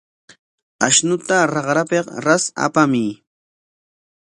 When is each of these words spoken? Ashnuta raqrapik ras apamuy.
Ashnuta 0.87 1.37
raqrapik 1.53 2.05
ras 2.25 2.43
apamuy. 2.65 3.09